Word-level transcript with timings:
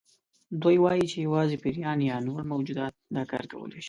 دوی 0.61 0.77
وایي 0.83 1.03
چې 1.11 1.17
یوازې 1.27 1.57
پیریان 1.63 1.99
یا 2.09 2.17
نور 2.27 2.41
موجودات 2.53 2.93
دا 3.15 3.23
کار 3.31 3.43
کولی 3.51 3.73
شي. 3.79 3.79